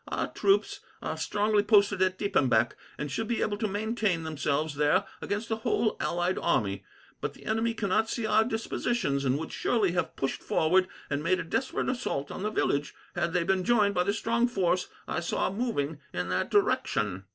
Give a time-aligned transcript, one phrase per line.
[0.07, 5.05] Our troops are strongly posted at Diepenbeck, and should be able to maintain themselves there
[5.21, 6.83] against the whole allied army;
[7.21, 11.39] but the enemy cannot see our dispositions, and would surely have pushed forward and made
[11.39, 15.19] a desperate assault on the village, had they been joined by the strong force I
[15.19, 17.25] saw moving in that direction.